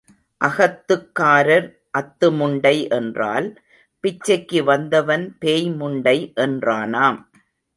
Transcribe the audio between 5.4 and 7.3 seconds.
பேய் முண்டை என்றானாம்.